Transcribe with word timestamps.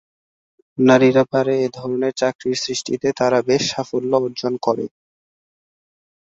নারীরা 0.77 1.23
পারে 1.33 1.53
এধরনের 1.67 2.13
চাকরির 2.13 2.57
সৃষ্টিতে 2.57 3.07
তারা 3.19 3.39
বেশ 3.49 3.63
সাফল্য 3.71 4.11
অর্জন 4.19 4.53
করে। 4.65 4.85